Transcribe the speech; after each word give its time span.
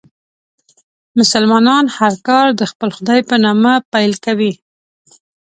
مسلمانان 1.19 1.85
هر 1.97 2.13
کار 2.27 2.47
د 2.59 2.61
خپل 2.71 2.89
خدای 2.97 3.19
په 3.29 3.35
نامه 3.45 3.73
پیل 3.91 4.13
کوي. 4.25 4.53